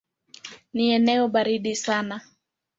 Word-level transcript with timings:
Ni 0.73 0.89
eneo 0.91 1.27
baridi 1.27 1.75
sana. 1.75 2.21